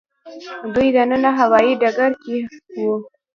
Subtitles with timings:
[0.73, 2.35] دوی دننه هوايي ډګر کې
[2.81, 2.95] وو.